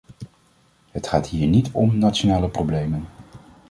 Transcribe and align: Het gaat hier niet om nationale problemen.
Het 0.91 1.07
gaat 1.07 1.27
hier 1.27 1.47
niet 1.47 1.69
om 1.71 1.97
nationale 1.97 2.47
problemen. 2.49 3.05